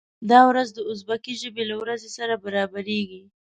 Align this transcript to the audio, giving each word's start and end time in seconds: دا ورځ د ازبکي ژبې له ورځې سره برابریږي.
دا 0.31 0.39
ورځ 0.49 0.67
د 0.73 0.79
ازبکي 0.91 1.33
ژبې 1.41 1.63
له 1.69 1.75
ورځې 1.81 2.09
سره 2.17 2.33
برابریږي. 2.45 3.21